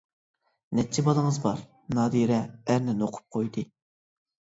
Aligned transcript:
نەچچە 0.77 1.03
بالىڭىز 1.07 1.35
بار؟ 1.43 1.61
نادىرە 1.97 2.39
ئەرنى 2.73 2.97
نوقۇپ 3.03 3.29
قويدى. 3.37 3.65